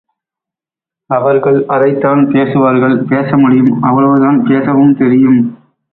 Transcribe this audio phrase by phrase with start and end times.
[1.09, 5.39] அவர்கள் அதைத் தான் பேசுவார்கள், பேச முடியும், அவ்வளவுதான் பேசவும் தெரியும்.